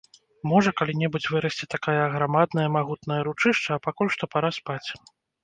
[0.51, 4.85] Можа, калі-небудзь вырасце такая аграмадная, магутная ручышча, а пакуль што пара спаць.